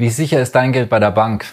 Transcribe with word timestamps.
Wie 0.00 0.10
sicher 0.10 0.40
ist 0.40 0.54
dein 0.54 0.70
Geld 0.70 0.90
bei 0.90 1.00
der 1.00 1.10
Bank? 1.10 1.44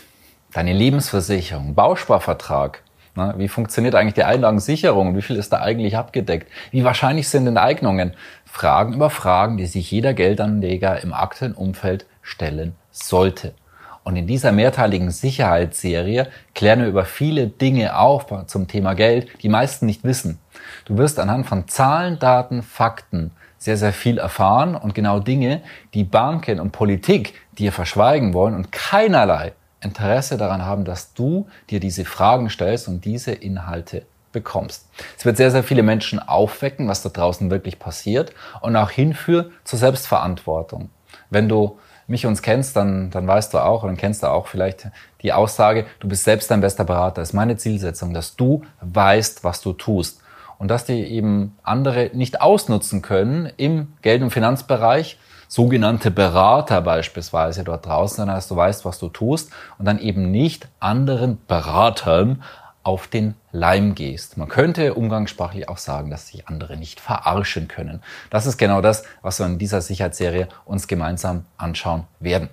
Deine 0.54 0.72
Lebensversicherung, 0.72 1.74
Bausparvertrag? 1.74 2.84
Na, 3.16 3.40
wie 3.40 3.48
funktioniert 3.48 3.96
eigentlich 3.96 4.14
die 4.14 4.24
Einlagensicherung? 4.24 5.18
Wie 5.18 5.24
viel 5.24 5.38
ist 5.38 5.52
da 5.52 5.62
eigentlich 5.62 5.98
abgedeckt? 5.98 6.52
Wie 6.70 6.84
wahrscheinlich 6.84 7.28
sind 7.28 7.48
Enteignungen? 7.48 8.14
Fragen 8.46 8.94
über 8.94 9.10
Fragen, 9.10 9.58
die 9.58 9.66
sich 9.66 9.90
jeder 9.90 10.14
Geldanleger 10.14 11.02
im 11.02 11.12
aktuellen 11.12 11.56
Umfeld 11.56 12.06
stellen 12.22 12.76
sollte. 12.92 13.56
Und 14.04 14.16
in 14.16 14.28
dieser 14.28 14.52
mehrteiligen 14.52 15.10
Sicherheitsserie 15.10 16.28
klären 16.54 16.82
wir 16.82 16.88
über 16.88 17.06
viele 17.06 17.48
Dinge 17.48 17.98
auf 17.98 18.28
zum 18.46 18.68
Thema 18.68 18.94
Geld, 18.94 19.28
die 19.42 19.50
meisten 19.50 19.88
nicht 19.88 20.04
wissen. 20.04 20.38
Du 20.86 21.00
wirst 21.00 21.18
anhand 21.18 21.48
von 21.48 21.68
Zahlen, 21.68 22.20
Daten, 22.20 22.62
Fakten 22.62 23.32
sehr, 23.66 23.78
sehr 23.78 23.94
viel 23.94 24.20
erfahren 24.20 24.76
und 24.76 24.94
genau 24.94 25.20
Dinge, 25.20 25.62
die 25.96 26.04
Banken 26.04 26.60
und 26.60 26.72
Politik 26.72 27.34
dir 27.58 27.72
verschweigen 27.72 28.36
wollen 28.36 28.54
und 28.54 28.72
keinerlei 28.72 29.54
Interesse 29.82 30.38
daran 30.38 30.64
haben, 30.64 30.86
dass 30.86 31.14
du 31.14 31.48
dir 31.72 31.80
diese 31.80 32.06
Fragen 32.06 32.50
stellst 32.52 32.88
und 32.88 33.06
diese 33.06 33.32
Inhalte 33.32 34.06
bekommst. 34.32 34.88
Es 35.18 35.26
wird 35.26 35.38
sehr, 35.38 35.50
sehr 35.50 35.64
viele 35.64 35.82
Menschen 35.82 36.20
aufwecken, 36.20 36.88
was 36.88 37.02
da 37.02 37.10
draußen 37.10 37.50
wirklich 37.50 37.80
passiert 37.80 38.34
und 38.62 38.76
auch 38.76 38.92
hinführen 38.92 39.52
zur 39.64 39.80
Selbstverantwortung. 39.80 40.90
Wenn 41.32 41.50
du 41.50 41.80
mich 42.06 42.28
uns 42.28 42.44
kennst, 42.44 42.76
dann, 42.76 43.10
dann 43.10 43.28
weißt 43.28 43.52
du 43.52 43.58
auch, 43.58 43.82
und 43.82 43.98
kennst 43.98 44.22
du 44.22 44.28
auch 44.28 44.46
vielleicht 44.46 44.90
die 45.24 45.34
Aussage, 45.34 45.88
du 46.00 46.08
bist 46.08 46.24
selbst 46.24 46.52
dein 46.52 46.62
bester 46.62 46.84
Berater. 46.84 47.22
Das 47.22 47.30
ist 47.30 47.34
meine 47.34 47.58
Zielsetzung, 47.58 48.14
dass 48.14 48.36
du 48.36 48.62
weißt, 48.82 49.44
was 49.44 49.62
du 49.62 49.74
tust 49.74 50.22
und 50.58 50.70
dass 50.70 50.86
die 50.86 51.04
eben 51.04 51.58
andere 51.64 52.12
nicht 52.14 52.42
ausnutzen 52.42 53.02
können 53.02 53.52
im 53.58 53.94
Geld- 54.02 54.22
und 54.22 54.32
Finanzbereich, 54.32 55.18
sogenannte 55.48 56.12
Berater 56.12 56.82
beispielsweise 56.82 57.64
dort 57.64 57.86
draußen, 57.86 58.26
dann 58.26 58.36
heißt 58.36 58.50
du 58.50 58.56
weißt, 58.56 58.86
was 58.86 59.00
du 59.00 59.10
tust 59.10 59.52
und 59.78 59.86
dann 59.86 60.00
eben 60.00 60.32
nicht 60.32 60.68
anderen 60.80 61.38
Beratern 61.48 62.44
auf 62.84 63.08
den 63.08 63.34
Leim 63.52 63.96
gehst. 63.96 64.38
Man 64.38 64.48
könnte 64.48 64.94
umgangssprachlich 64.94 65.70
auch 65.70 65.80
sagen, 65.80 66.12
dass 66.12 66.28
sich 66.28 66.48
andere 66.48 66.78
nicht 66.78 67.00
verarschen 67.00 67.68
können. 67.68 68.02
Das 68.30 68.46
ist 68.46 68.58
genau 68.58 68.80
das, 68.82 69.04
was 69.24 69.40
wir 69.40 69.48
in 69.48 69.58
dieser 69.58 69.82
Sicherheitsserie 69.82 70.50
uns 70.66 70.88
gemeinsam 70.88 71.46
anschauen 71.58 72.04
werden. 72.20 72.50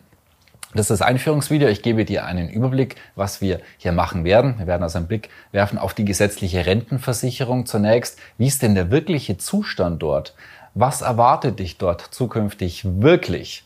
Das 0.74 0.88
ist 0.88 1.00
das 1.00 1.02
Einführungsvideo. 1.02 1.68
Ich 1.68 1.82
gebe 1.82 2.06
dir 2.06 2.24
einen 2.24 2.48
Überblick, 2.48 2.96
was 3.14 3.42
wir 3.42 3.60
hier 3.76 3.92
machen 3.92 4.24
werden. 4.24 4.58
Wir 4.58 4.66
werden 4.66 4.82
also 4.82 4.98
einen 4.98 5.06
Blick 5.06 5.28
werfen 5.50 5.78
auf 5.78 5.92
die 5.92 6.06
gesetzliche 6.06 6.64
Rentenversicherung 6.64 7.66
zunächst. 7.66 8.18
Wie 8.38 8.46
ist 8.46 8.62
denn 8.62 8.74
der 8.74 8.90
wirkliche 8.90 9.36
Zustand 9.36 10.02
dort? 10.02 10.34
Was 10.74 11.02
erwartet 11.02 11.58
dich 11.58 11.76
dort 11.76 12.00
zukünftig 12.00 12.84
wirklich? 13.02 13.64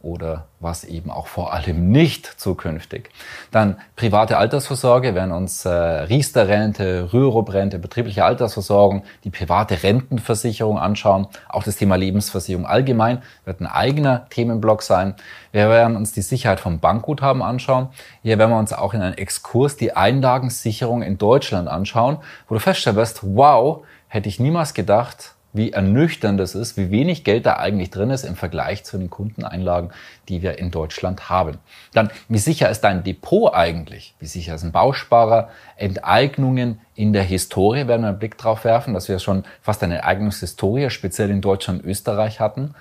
Oder 0.00 0.46
was 0.60 0.84
eben 0.84 1.10
auch 1.10 1.26
vor 1.26 1.52
allem 1.52 1.90
nicht 1.90 2.26
zukünftig. 2.26 3.10
Dann 3.50 3.78
private 3.96 4.36
Altersvorsorge, 4.36 5.14
werden 5.14 5.32
uns 5.32 5.64
äh, 5.64 5.70
Riester-Rente, 5.70 7.12
Rürup-Rente, 7.12 7.78
betriebliche 7.78 8.24
Altersversorgung, 8.24 9.02
die 9.24 9.30
private 9.30 9.82
Rentenversicherung 9.82 10.78
anschauen. 10.78 11.26
Auch 11.48 11.64
das 11.64 11.76
Thema 11.76 11.96
Lebensversicherung 11.96 12.66
allgemein 12.66 13.22
wird 13.44 13.60
ein 13.60 13.66
eigener 13.66 14.28
Themenblock 14.30 14.82
sein. 14.82 15.14
Wir 15.50 15.68
werden 15.68 15.96
uns 15.96 16.12
die 16.12 16.22
Sicherheit 16.22 16.60
vom 16.60 16.78
Bankguthaben 16.78 17.42
anschauen. 17.42 17.88
Hier 18.22 18.38
werden 18.38 18.50
wir 18.52 18.58
uns 18.58 18.72
auch 18.72 18.94
in 18.94 19.02
einem 19.02 19.14
Exkurs 19.14 19.76
die 19.76 19.96
Einlagensicherung 19.96 21.02
in 21.02 21.18
Deutschland 21.18 21.68
anschauen, 21.68 22.18
wo 22.48 22.54
du 22.54 22.60
feststellen 22.60 22.96
wirst, 22.96 23.20
wow, 23.22 23.84
hätte 24.06 24.28
ich 24.28 24.38
niemals 24.38 24.74
gedacht, 24.74 25.34
wie 25.58 25.72
ernüchternd 25.72 26.40
das 26.40 26.54
ist, 26.54 26.78
wie 26.78 26.90
wenig 26.90 27.24
Geld 27.24 27.44
da 27.44 27.56
eigentlich 27.56 27.90
drin 27.90 28.08
ist 28.08 28.24
im 28.24 28.36
Vergleich 28.36 28.84
zu 28.84 28.96
den 28.96 29.10
Kundeneinlagen, 29.10 29.90
die 30.28 30.40
wir 30.40 30.58
in 30.58 30.70
Deutschland 30.70 31.28
haben. 31.28 31.58
Dann, 31.92 32.10
wie 32.28 32.38
sicher 32.38 32.70
ist 32.70 32.80
dein 32.80 33.04
Depot 33.04 33.52
eigentlich? 33.52 34.14
Wie 34.20 34.26
sicher 34.26 34.54
ist 34.54 34.62
ein 34.62 34.72
Bausparer? 34.72 35.50
Enteignungen 35.76 36.80
in 36.94 37.12
der 37.12 37.24
Historie 37.24 37.86
werden 37.88 38.02
wir 38.02 38.08
einen 38.08 38.18
Blick 38.18 38.38
drauf 38.38 38.64
werfen, 38.64 38.94
dass 38.94 39.08
wir 39.08 39.18
schon 39.18 39.44
fast 39.60 39.82
eine 39.82 40.04
Eignungshistorie 40.04 40.88
speziell 40.88 41.28
in 41.28 41.42
Deutschland 41.42 41.82
und 41.82 41.90
Österreich 41.90 42.40
hatten. 42.40 42.74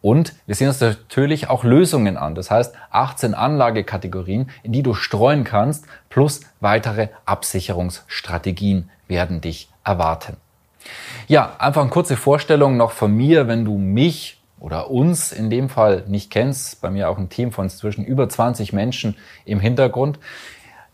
Und 0.00 0.34
wir 0.46 0.56
sehen 0.56 0.68
uns 0.68 0.80
natürlich 0.80 1.48
auch 1.48 1.62
Lösungen 1.62 2.16
an. 2.16 2.34
Das 2.34 2.50
heißt, 2.50 2.74
18 2.90 3.34
Anlagekategorien, 3.34 4.50
in 4.64 4.72
die 4.72 4.82
du 4.82 4.94
streuen 4.94 5.44
kannst, 5.44 5.84
plus 6.08 6.40
weitere 6.58 7.08
Absicherungsstrategien 7.24 8.90
werden 9.06 9.40
dich 9.40 9.68
erwarten. 9.84 10.36
Ja, 11.28 11.56
einfach 11.58 11.82
eine 11.82 11.90
kurze 11.90 12.16
Vorstellung 12.16 12.76
noch 12.76 12.92
von 12.92 13.14
mir, 13.14 13.48
wenn 13.48 13.64
du 13.64 13.78
mich 13.78 14.42
oder 14.58 14.90
uns 14.90 15.32
in 15.32 15.50
dem 15.50 15.68
Fall 15.68 16.04
nicht 16.06 16.30
kennst. 16.30 16.80
Bei 16.80 16.90
mir 16.90 17.10
auch 17.10 17.18
ein 17.18 17.28
Team 17.28 17.50
von 17.52 17.68
zwischen 17.68 18.04
über 18.04 18.28
20 18.28 18.72
Menschen 18.72 19.16
im 19.44 19.58
Hintergrund. 19.58 20.18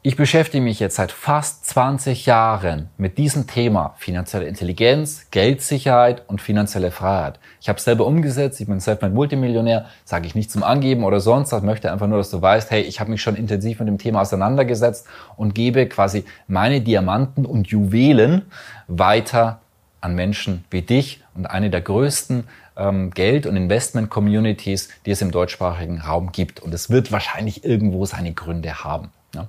Ich 0.00 0.16
beschäftige 0.16 0.62
mich 0.62 0.78
jetzt 0.78 0.94
seit 0.94 1.10
fast 1.10 1.66
20 1.66 2.24
Jahren 2.24 2.88
mit 2.98 3.18
diesem 3.18 3.48
Thema 3.48 3.94
finanzielle 3.98 4.46
Intelligenz, 4.46 5.26
Geldsicherheit 5.32 6.22
und 6.28 6.40
finanzielle 6.40 6.92
Freiheit. 6.92 7.40
Ich 7.60 7.68
habe 7.68 7.78
es 7.78 7.84
selber 7.84 8.06
umgesetzt, 8.06 8.60
ich 8.60 8.68
bin 8.68 8.78
selbst 8.78 9.02
mein 9.02 9.12
Multimillionär, 9.12 9.86
sage 10.04 10.26
ich 10.28 10.36
nicht 10.36 10.52
zum 10.52 10.62
Angeben 10.62 11.02
oder 11.02 11.18
sonst, 11.18 11.52
ich 11.52 11.62
möchte 11.62 11.90
einfach 11.90 12.06
nur, 12.06 12.18
dass 12.18 12.30
du 12.30 12.40
weißt, 12.40 12.70
hey, 12.70 12.82
ich 12.82 13.00
habe 13.00 13.10
mich 13.10 13.20
schon 13.20 13.34
intensiv 13.34 13.80
mit 13.80 13.88
dem 13.88 13.98
Thema 13.98 14.20
auseinandergesetzt 14.20 15.06
und 15.36 15.54
gebe 15.54 15.88
quasi 15.88 16.24
meine 16.46 16.80
Diamanten 16.80 17.44
und 17.44 17.66
Juwelen 17.66 18.46
weiter 18.86 19.60
an 20.00 20.14
Menschen 20.14 20.64
wie 20.70 20.82
dich 20.82 21.22
und 21.34 21.46
eine 21.46 21.70
der 21.70 21.80
größten 21.80 22.44
ähm, 22.76 23.10
Geld- 23.10 23.46
und 23.46 23.56
Investment-Communities, 23.56 24.88
die 25.04 25.10
es 25.10 25.22
im 25.22 25.30
deutschsprachigen 25.30 26.00
Raum 26.00 26.32
gibt. 26.32 26.60
Und 26.60 26.72
es 26.72 26.90
wird 26.90 27.12
wahrscheinlich 27.12 27.64
irgendwo 27.64 28.06
seine 28.06 28.32
Gründe 28.32 28.84
haben. 28.84 29.10
Ja. 29.34 29.48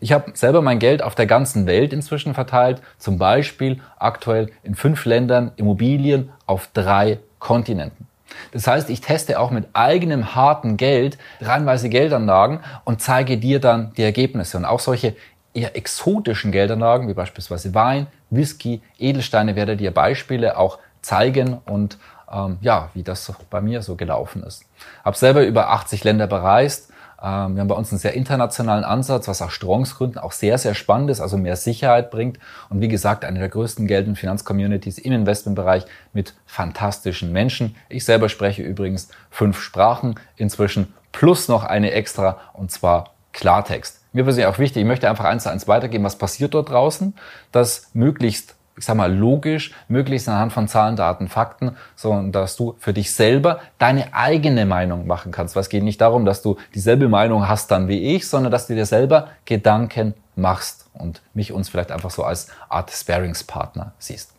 Ich 0.00 0.12
habe 0.12 0.32
selber 0.34 0.62
mein 0.62 0.78
Geld 0.78 1.02
auf 1.02 1.14
der 1.14 1.26
ganzen 1.26 1.66
Welt 1.66 1.92
inzwischen 1.92 2.34
verteilt, 2.34 2.80
zum 2.98 3.18
Beispiel 3.18 3.80
aktuell 3.98 4.50
in 4.62 4.74
fünf 4.74 5.04
Ländern 5.04 5.52
Immobilien 5.56 6.30
auf 6.46 6.68
drei 6.72 7.18
Kontinenten. 7.38 8.06
Das 8.52 8.66
heißt, 8.66 8.90
ich 8.90 9.00
teste 9.00 9.40
auch 9.40 9.50
mit 9.50 9.66
eigenem 9.72 10.34
harten 10.34 10.76
Geld 10.76 11.16
reinweise 11.40 11.88
Geldanlagen 11.88 12.60
und 12.84 13.00
zeige 13.00 13.38
dir 13.38 13.60
dann 13.60 13.92
die 13.96 14.02
Ergebnisse. 14.02 14.58
Und 14.58 14.64
auch 14.64 14.80
solche 14.80 15.16
eher 15.56 15.74
exotischen 15.76 16.52
Geldanlagen, 16.52 17.08
wie 17.08 17.14
beispielsweise 17.14 17.74
Wein, 17.74 18.06
Whisky, 18.30 18.82
Edelsteine, 18.98 19.56
werde 19.56 19.76
dir 19.76 19.90
Beispiele 19.90 20.58
auch 20.58 20.78
zeigen 21.00 21.58
und 21.64 21.98
ähm, 22.30 22.58
ja, 22.60 22.90
wie 22.94 23.02
das 23.02 23.32
bei 23.50 23.60
mir 23.60 23.82
so 23.82 23.96
gelaufen 23.96 24.42
ist. 24.42 24.64
Hab 25.04 25.16
selber 25.16 25.44
über 25.44 25.70
80 25.70 26.04
Länder 26.04 26.26
bereist. 26.26 26.90
Ähm, 27.22 27.54
wir 27.54 27.60
haben 27.60 27.68
bei 27.68 27.74
uns 27.74 27.90
einen 27.92 27.98
sehr 27.98 28.14
internationalen 28.14 28.84
Ansatz, 28.84 29.28
was 29.28 29.40
auch 29.40 29.50
Stromsgründen 29.50 30.18
auch 30.18 30.32
sehr, 30.32 30.58
sehr 30.58 30.74
spannend 30.74 31.10
ist, 31.10 31.20
also 31.20 31.38
mehr 31.38 31.56
Sicherheit 31.56 32.10
bringt. 32.10 32.38
Und 32.68 32.80
wie 32.80 32.88
gesagt, 32.88 33.24
eine 33.24 33.38
der 33.38 33.48
größten 33.48 33.86
Geld- 33.86 34.08
und 34.08 34.16
Finanzcommunities 34.16 34.98
im 34.98 35.12
Investmentbereich 35.12 35.86
mit 36.12 36.34
fantastischen 36.44 37.32
Menschen. 37.32 37.76
Ich 37.88 38.04
selber 38.04 38.28
spreche 38.28 38.62
übrigens 38.62 39.08
fünf 39.30 39.60
Sprachen 39.60 40.16
inzwischen 40.36 40.92
plus 41.12 41.48
noch 41.48 41.64
eine 41.64 41.92
extra 41.92 42.38
und 42.52 42.70
zwar 42.70 43.14
Klartext. 43.32 44.00
Mir 44.16 44.24
persönlich 44.24 44.46
auch 44.46 44.58
wichtig, 44.58 44.80
ich 44.80 44.86
möchte 44.88 45.10
einfach 45.10 45.26
eins 45.26 45.42
zu 45.42 45.50
eins 45.50 45.68
weitergeben, 45.68 46.02
was 46.02 46.16
passiert 46.16 46.54
dort 46.54 46.70
draußen, 46.70 47.12
das 47.52 47.90
möglichst 47.92 48.54
ich 48.78 48.84
sag 48.86 48.96
mal, 48.96 49.14
logisch, 49.14 49.72
möglichst 49.88 50.26
anhand 50.28 50.54
von 50.54 50.68
Zahlen, 50.68 50.96
Daten, 50.96 51.28
Fakten, 51.28 51.76
so 51.96 52.18
dass 52.30 52.56
du 52.56 52.76
für 52.78 52.94
dich 52.94 53.12
selber 53.14 53.60
deine 53.78 54.14
eigene 54.14 54.64
Meinung 54.64 55.06
machen 55.06 55.32
kannst. 55.32 55.54
Was 55.54 55.68
geht 55.68 55.82
nicht 55.82 56.00
darum, 56.00 56.24
dass 56.24 56.40
du 56.40 56.56
dieselbe 56.74 57.08
Meinung 57.08 57.46
hast 57.46 57.70
dann 57.70 57.88
wie 57.88 58.14
ich, 58.14 58.26
sondern 58.26 58.50
dass 58.50 58.66
du 58.66 58.74
dir 58.74 58.86
selber 58.86 59.28
Gedanken 59.44 60.14
machst 60.34 60.88
und 60.94 61.20
mich 61.34 61.52
uns 61.52 61.68
vielleicht 61.68 61.92
einfach 61.92 62.10
so 62.10 62.24
als 62.24 62.48
Art 62.70 62.90
Sparingspartner 62.90 63.92
siehst. 63.98 64.32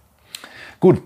Gut, 0.79 1.03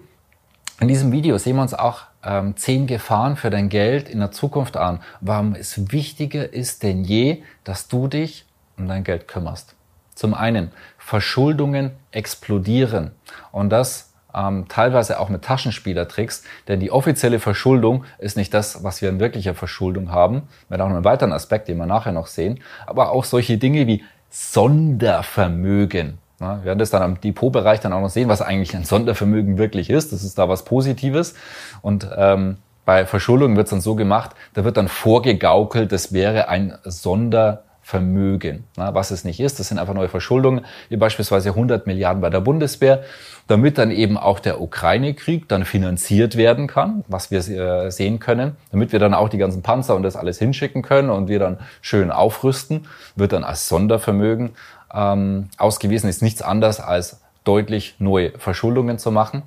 in 0.80 0.88
diesem 0.88 1.12
Video 1.12 1.38
sehen 1.38 1.58
wir 1.58 1.62
uns 1.62 1.74
auch 1.74 2.04
ähm, 2.24 2.56
zehn 2.56 2.88
Gefahren 2.88 3.36
für 3.36 3.50
dein 3.50 3.68
Geld 3.68 4.08
in 4.08 4.20
der 4.20 4.32
Zukunft 4.32 4.78
an. 4.78 5.02
Warum 5.20 5.56
es 5.56 5.92
wichtiger 5.92 6.54
ist 6.54 6.84
denn 6.84 7.04
je, 7.04 7.44
dass 7.66 7.90
du 7.90 8.08
dich 8.08 8.46
um 8.82 8.88
dein 8.88 9.04
Geld 9.04 9.28
kümmerst. 9.28 9.76
Zum 10.16 10.34
einen, 10.34 10.72
Verschuldungen 10.98 11.92
explodieren. 12.12 13.12
Und 13.52 13.70
das 13.70 14.14
ähm, 14.34 14.68
teilweise 14.68 15.20
auch 15.20 15.30
mit 15.30 15.44
Taschenspielertricks, 15.44 16.44
denn 16.68 16.80
die 16.80 16.92
offizielle 16.92 17.40
Verschuldung 17.40 18.06
ist 18.20 18.38
nicht 18.38 18.54
das, 18.54 18.84
was 18.84 19.02
wir 19.02 19.10
in 19.10 19.20
wirklicher 19.20 19.56
Verschuldung 19.56 20.12
haben. 20.12 20.44
Wir 20.70 20.78
haben 20.78 20.92
auch 20.92 20.96
einen 20.96 21.06
weiteren 21.06 21.34
Aspekt, 21.34 21.68
den 21.68 21.78
wir 21.78 21.86
nachher 21.86 22.12
noch 22.12 22.28
sehen, 22.28 22.60
aber 22.86 23.12
auch 23.12 23.26
solche 23.26 23.58
Dinge 23.58 23.88
wie 23.88 24.04
Sondervermögen. 24.30 26.18
Ja, 26.40 26.58
wir 26.60 26.66
werden 26.66 26.80
das 26.80 26.90
dann 26.90 27.04
am 27.04 27.22
Depotbereich 27.22 27.82
dann 27.82 27.94
auch 27.94 28.02
noch 28.02 28.10
sehen, 28.10 28.30
was 28.30 28.42
eigentlich 28.42 28.76
ein 28.76 28.84
Sondervermögen 28.84 29.58
wirklich 29.58 29.90
ist. 29.90 30.12
Das 30.12 30.24
ist 30.24 30.40
da 30.40 30.50
was 30.50 30.66
Positives. 30.66 31.36
Und 31.82 32.08
ähm, 32.16 32.58
bei 32.86 33.06
Verschuldung 33.06 33.56
wird 33.58 33.68
es 33.68 33.72
dann 33.72 33.82
so 33.82 33.96
gemacht, 33.96 34.32
da 34.54 34.64
wird 34.64 34.78
dann 34.78 34.88
vorgegaukelt, 34.88 35.92
das 35.92 36.14
wäre 36.14 36.48
ein 36.48 36.78
Sondervermögen. 36.84 37.71
Vermögen, 37.92 38.64
was 38.78 39.12
es 39.12 39.26
nicht 39.26 39.42
ist. 39.42 39.60
Das 39.60 39.68
sind 39.68 39.78
einfach 39.78 39.94
neue 39.94 40.08
Verschuldungen, 40.08 40.64
wie 40.88 40.96
beispielsweise 40.96 41.50
100 41.50 41.88
Milliarden 41.88 42.22
bei 42.22 42.30
der 42.30 42.40
Bundeswehr, 42.40 43.04
damit 43.48 43.78
dann 43.78 43.92
eben 43.92 44.18
auch 44.18 44.40
der 44.40 44.62
Ukraine-Krieg 44.62 45.50
dann 45.50 45.66
finanziert 45.66 46.38
werden 46.38 46.68
kann, 46.68 47.04
was 47.10 47.32
wir 47.32 47.40
äh, 47.40 47.92
sehen 47.92 48.20
können, 48.20 48.56
damit 48.72 48.94
wir 48.94 49.00
dann 49.00 49.14
auch 49.14 49.28
die 49.28 49.38
ganzen 49.38 49.62
Panzer 49.62 49.98
und 49.98 50.04
das 50.04 50.16
alles 50.16 50.40
hinschicken 50.40 50.84
können 50.84 51.10
und 51.10 51.28
wir 51.28 51.38
dann 51.38 51.60
schön 51.82 52.12
aufrüsten, 52.12 52.88
wird 53.18 53.34
dann 53.34 53.44
als 53.44 53.68
Sondervermögen 53.68 54.52
ähm, 54.94 55.50
ausgewiesen, 55.58 56.10
ist 56.10 56.22
nichts 56.22 56.42
anderes 56.42 56.80
als 56.80 57.20
deutlich 57.44 57.96
neue 58.00 58.32
Verschuldungen 58.40 59.00
zu 59.00 59.12
machen. 59.12 59.44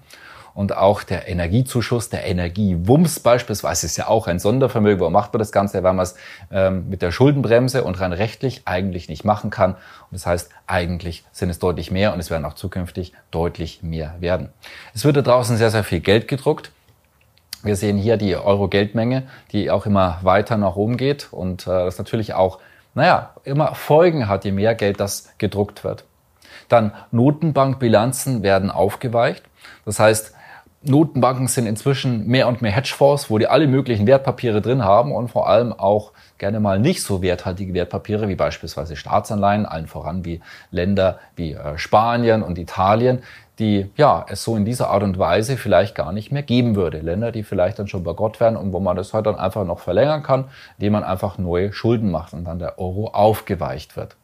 Und 0.54 0.76
auch 0.76 1.02
der 1.02 1.28
Energiezuschuss, 1.28 2.10
der 2.10 2.26
Energiewumms 2.26 3.18
beispielsweise 3.18 3.86
ist 3.86 3.96
ja 3.96 4.06
auch 4.06 4.28
ein 4.28 4.38
Sondervermögen. 4.38 5.00
Warum 5.00 5.12
macht 5.12 5.32
man 5.32 5.40
das 5.40 5.50
Ganze? 5.50 5.82
Weil 5.82 5.94
man 5.94 6.04
es 6.04 6.14
ähm, 6.52 6.88
mit 6.88 7.02
der 7.02 7.10
Schuldenbremse 7.10 7.82
und 7.82 8.00
rein 8.00 8.12
rechtlich 8.12 8.62
eigentlich 8.64 9.08
nicht 9.08 9.24
machen 9.24 9.50
kann. 9.50 9.72
Und 9.72 10.12
das 10.12 10.26
heißt, 10.26 10.50
eigentlich 10.68 11.24
sind 11.32 11.50
es 11.50 11.58
deutlich 11.58 11.90
mehr 11.90 12.14
und 12.14 12.20
es 12.20 12.30
werden 12.30 12.44
auch 12.44 12.54
zukünftig 12.54 13.12
deutlich 13.32 13.82
mehr 13.82 14.14
werden. 14.20 14.50
Es 14.94 15.04
wird 15.04 15.16
da 15.16 15.22
draußen 15.22 15.56
sehr, 15.56 15.70
sehr 15.70 15.82
viel 15.82 15.98
Geld 16.00 16.28
gedruckt. 16.28 16.70
Wir 17.64 17.74
sehen 17.74 17.96
hier 17.96 18.16
die 18.16 18.36
Euro-Geldmenge, 18.36 19.24
die 19.50 19.72
auch 19.72 19.86
immer 19.86 20.20
weiter 20.22 20.56
nach 20.56 20.76
oben 20.76 20.96
geht 20.96 21.32
und 21.32 21.62
äh, 21.66 21.70
das 21.70 21.98
natürlich 21.98 22.34
auch, 22.34 22.60
naja, 22.94 23.30
immer 23.42 23.74
Folgen 23.74 24.28
hat, 24.28 24.44
je 24.44 24.52
mehr 24.52 24.76
Geld 24.76 25.00
das 25.00 25.30
gedruckt 25.38 25.82
wird. 25.82 26.04
Dann 26.68 26.92
Notenbankbilanzen 27.10 28.44
werden 28.44 28.70
aufgeweicht. 28.70 29.42
Das 29.84 29.98
heißt, 29.98 30.34
Notenbanken 30.86 31.48
sind 31.48 31.66
inzwischen 31.66 32.26
mehr 32.26 32.46
und 32.46 32.60
mehr 32.60 32.72
Hedgefonds, 32.72 33.30
wo 33.30 33.38
die 33.38 33.46
alle 33.46 33.66
möglichen 33.66 34.06
Wertpapiere 34.06 34.60
drin 34.60 34.84
haben 34.84 35.12
und 35.12 35.28
vor 35.28 35.48
allem 35.48 35.72
auch 35.72 36.12
gerne 36.38 36.60
mal 36.60 36.78
nicht 36.78 37.02
so 37.02 37.22
werthaltige 37.22 37.72
Wertpapiere 37.72 38.28
wie 38.28 38.34
beispielsweise 38.34 38.94
Staatsanleihen, 38.94 39.66
allen 39.66 39.86
voran 39.86 40.24
wie 40.24 40.40
Länder 40.70 41.18
wie 41.36 41.52
äh, 41.52 41.78
Spanien 41.78 42.42
und 42.42 42.58
Italien, 42.58 43.22
die 43.58 43.90
ja 43.96 44.26
es 44.28 44.44
so 44.44 44.56
in 44.56 44.64
dieser 44.64 44.90
Art 44.90 45.02
und 45.02 45.18
Weise 45.18 45.56
vielleicht 45.56 45.94
gar 45.94 46.12
nicht 46.12 46.32
mehr 46.32 46.42
geben 46.42 46.76
würde. 46.76 46.98
Länder, 46.98 47.32
die 47.32 47.44
vielleicht 47.44 47.78
dann 47.78 47.88
schon 47.88 48.04
bei 48.04 48.12
Gott 48.12 48.40
wären 48.40 48.56
und 48.56 48.72
wo 48.72 48.80
man 48.80 48.96
das 48.96 49.12
heute 49.12 49.30
dann 49.30 49.36
einfach 49.36 49.64
noch 49.64 49.80
verlängern 49.80 50.22
kann, 50.22 50.46
indem 50.78 50.94
man 50.94 51.04
einfach 51.04 51.38
neue 51.38 51.72
Schulden 51.72 52.10
macht 52.10 52.34
und 52.34 52.44
dann 52.44 52.58
der 52.58 52.78
Euro 52.78 53.08
aufgeweicht 53.08 53.96
wird. 53.96 54.16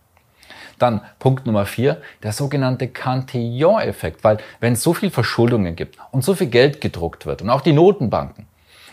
Dann 0.80 1.02
Punkt 1.18 1.46
Nummer 1.46 1.66
vier, 1.66 2.00
der 2.22 2.32
sogenannte 2.32 2.88
Cantillon-Effekt, 2.88 4.24
weil 4.24 4.38
wenn 4.60 4.72
es 4.72 4.82
so 4.82 4.94
viel 4.94 5.10
Verschuldungen 5.10 5.76
gibt 5.76 5.98
und 6.10 6.24
so 6.24 6.34
viel 6.34 6.48
Geld 6.48 6.80
gedruckt 6.80 7.26
wird 7.26 7.42
und 7.42 7.50
auch 7.50 7.60
die 7.60 7.72
Notenbanken, 7.72 8.46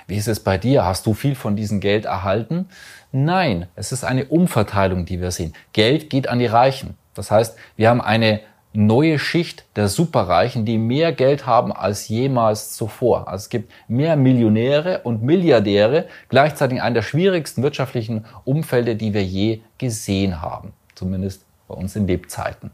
wie 0.05 0.17
ist 0.17 0.27
es 0.27 0.41
bei 0.41 0.57
dir? 0.57 0.85
Hast 0.85 1.05
du 1.05 1.13
viel 1.13 1.35
von 1.35 1.55
diesem 1.55 1.79
Geld 1.79 2.05
erhalten? 2.05 2.69
Nein, 3.11 3.67
es 3.75 3.91
ist 3.91 4.03
eine 4.03 4.25
Umverteilung, 4.25 5.05
die 5.05 5.21
wir 5.21 5.31
sehen. 5.31 5.53
Geld 5.73 6.09
geht 6.09 6.29
an 6.29 6.39
die 6.39 6.45
Reichen. 6.45 6.97
Das 7.13 7.31
heißt, 7.31 7.57
wir 7.75 7.89
haben 7.89 8.01
eine 8.01 8.41
neue 8.73 9.17
Schicht 9.17 9.65
der 9.75 9.87
Superreichen, 9.87 10.65
die 10.65 10.77
mehr 10.77 11.11
Geld 11.11 11.45
haben 11.45 11.71
als 11.71 12.09
jemals 12.09 12.73
zuvor. 12.73 13.27
Also 13.27 13.43
es 13.43 13.49
gibt 13.49 13.71
mehr 13.87 14.15
Millionäre 14.15 14.99
und 14.99 15.23
Milliardäre, 15.23 16.05
gleichzeitig 16.29 16.77
in 16.77 16.83
einem 16.83 16.95
der 16.95 17.01
schwierigsten 17.01 17.63
wirtschaftlichen 17.63 18.25
Umfelde, 18.45 18.95
die 18.95 19.13
wir 19.13 19.23
je 19.23 19.61
gesehen 19.77 20.41
haben. 20.41 20.73
Zumindest 20.95 21.46
bei 21.67 21.75
uns 21.75 21.95
in 21.95 22.07
Lebzeiten. 22.07 22.71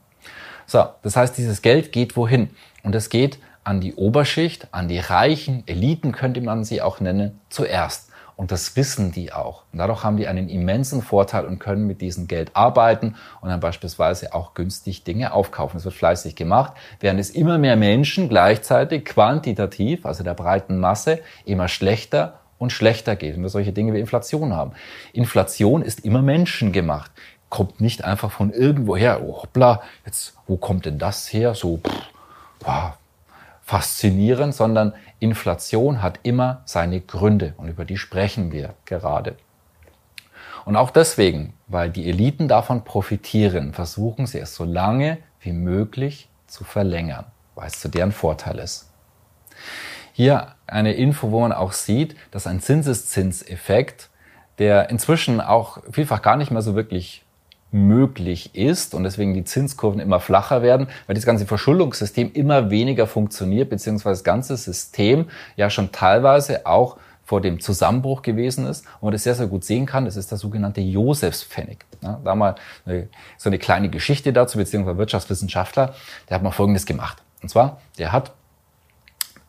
So, 0.66 0.86
das 1.01 1.16
heißt, 1.16 1.38
dieses 1.38 1.62
Geld 1.62 1.92
geht 1.92 2.16
wohin? 2.16 2.50
Und 2.84 2.95
es 2.95 3.10
geht 3.10 3.40
an 3.63 3.81
die 3.81 3.95
Oberschicht, 3.95 4.68
an 4.72 4.88
die 4.88 5.00
Reichen, 5.00 5.63
Eliten 5.68 6.12
könnte 6.12 6.42
man 6.42 6.63
sie 6.63 6.81
auch 6.81 7.00
nennen, 7.00 7.40
zuerst. 7.50 8.10
Und 8.36 8.51
das 8.51 8.75
wissen 8.75 9.12
die 9.12 9.31
auch. 9.31 9.63
Und 9.72 9.80
dadurch 9.80 10.04
haben 10.04 10.18
die 10.18 10.28
einen 10.28 10.50
immensen 10.50 11.04
Vorteil 11.04 11.45
und 11.45 11.60
können 11.60 11.86
mit 11.86 12.01
diesem 12.01 12.28
Geld 12.28 12.56
arbeiten 12.56 13.16
und 13.42 13.50
dann 13.50 13.60
beispielsweise 13.60 14.34
auch 14.34 14.56
günstig 14.56 15.04
Dinge 15.04 15.34
aufkaufen. 15.34 15.78
Das 15.78 15.86
wird 15.86 15.95
fleißig 15.95 16.36
gemacht, 16.36 16.74
während 17.00 17.19
es 17.19 17.30
immer 17.30 17.57
mehr 17.57 17.75
Menschen 17.75 18.30
gleichzeitig 18.30 19.06
quantitativ, 19.06 20.06
also 20.06 20.24
der 20.24 20.34
breiten 20.34 20.80
Masse, 20.80 21.19
immer 21.45 21.68
schlechter 21.68 22.40
und 22.57 22.72
schlechter 22.72 23.16
geht. 23.16 23.36
Und 23.36 23.44
wir 23.44 23.50
solche 23.50 23.72
Dinge 23.72 23.94
wie 23.94 24.00
Inflation 24.00 24.54
haben. 24.54 24.72
Inflation 25.12 25.84
ist 25.84 26.04
immer 26.04 26.24
menschengemacht 26.24 27.12
kommt 27.53 27.79
nicht 27.79 28.03
einfach 28.03 28.31
von 28.31 28.51
irgendwoher, 28.51 29.21
oh, 29.21 29.44
hoppla, 29.44 29.83
jetzt, 30.07 30.33
wo 30.47 30.57
kommt 30.57 30.88
denn 30.88 30.97
das 30.97 31.31
her? 31.31 31.53
So, 31.53 31.77
pff, 31.77 32.09
wow, 32.61 32.94
faszinierend, 33.61 34.55
sondern 34.55 34.94
Inflation 35.19 36.01
hat 36.01 36.19
immer 36.23 36.63
seine 36.65 37.00
Gründe 37.00 37.53
und 37.57 37.67
über 37.67 37.85
die 37.85 37.97
sprechen 37.97 38.51
wir 38.51 38.73
gerade. 38.85 39.35
Und 40.65 40.75
auch 40.75 40.89
deswegen, 40.89 41.53
weil 41.67 41.91
die 41.91 42.09
Eliten 42.09 42.47
davon 42.47 42.83
profitieren, 42.83 43.71
versuchen 43.71 44.25
sie 44.25 44.39
es 44.39 44.56
so 44.56 44.63
lange 44.63 45.19
wie 45.39 45.51
möglich 45.51 46.29
zu 46.47 46.63
verlängern, 46.63 47.25
weil 47.53 47.67
es 47.67 47.79
zu 47.79 47.88
deren 47.88 48.13
Vorteil 48.13 48.57
ist. 48.57 48.89
Hier 50.11 50.56
eine 50.65 50.94
Info, 50.94 51.29
wo 51.29 51.41
man 51.41 51.51
auch 51.51 51.73
sieht, 51.73 52.15
dass 52.31 52.47
ein 52.47 52.61
Zinseszinseffekt, 52.61 54.09
der 54.57 54.89
inzwischen 54.89 55.39
auch 55.39 55.77
vielfach 55.91 56.23
gar 56.23 56.35
nicht 56.35 56.49
mehr 56.49 56.63
so 56.63 56.73
wirklich 56.73 57.23
möglich 57.73 58.55
ist 58.55 58.93
und 58.93 59.03
deswegen 59.03 59.33
die 59.33 59.43
Zinskurven 59.43 59.99
immer 59.99 60.19
flacher 60.19 60.61
werden, 60.61 60.87
weil 61.07 61.15
das 61.15 61.25
ganze 61.25 61.45
Verschuldungssystem 61.45 62.31
immer 62.33 62.69
weniger 62.69 63.07
funktioniert, 63.07 63.69
beziehungsweise 63.69 64.19
das 64.19 64.23
ganze 64.23 64.55
System 64.55 65.25
ja 65.55 65.69
schon 65.69 65.91
teilweise 65.91 66.65
auch 66.65 66.97
vor 67.25 67.41
dem 67.41 67.59
Zusammenbruch 67.59 68.21
gewesen 68.21 68.67
ist. 68.67 68.85
Und 68.99 69.07
man 69.07 69.13
das 69.13 69.23
sehr, 69.23 69.35
sehr 69.35 69.47
gut 69.47 69.63
sehen 69.63 69.85
kann, 69.85 70.05
das 70.05 70.17
ist 70.17 70.29
der 70.29 70.37
sogenannte 70.37 70.81
Josefspfennig. 70.81 71.79
Ja, 72.01 72.19
da 72.23 72.35
mal 72.35 72.55
eine, 72.85 73.07
so 73.37 73.49
eine 73.49 73.57
kleine 73.57 73.89
Geschichte 73.89 74.33
dazu, 74.33 74.57
beziehungsweise 74.57 74.97
Wirtschaftswissenschaftler, 74.97 75.95
der 76.29 76.35
hat 76.35 76.43
mal 76.43 76.51
Folgendes 76.51 76.85
gemacht. 76.85 77.23
Und 77.41 77.49
zwar, 77.49 77.81
der 77.97 78.11
hat 78.11 78.33